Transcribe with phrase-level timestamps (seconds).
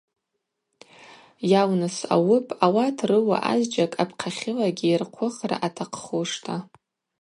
[1.51, 6.55] Йалныс ауыпӏ ауат рыуа азджьакӏ апхъахьылагьи йырхъвыхра атахъхушта.